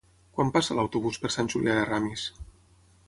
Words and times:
Quan 0.37 0.47
passa 0.55 0.77
l'autobús 0.79 1.21
per 1.25 1.31
Sant 1.35 1.51
Julià 1.55 1.77
de 1.81 1.85
Ramis? 1.91 2.25